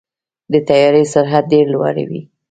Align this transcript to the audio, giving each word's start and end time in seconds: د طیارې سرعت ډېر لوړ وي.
د 0.51 0.53
طیارې 0.67 1.03
سرعت 1.13 1.45
ډېر 1.53 1.65
لوړ 1.73 1.95
وي. 2.09 2.21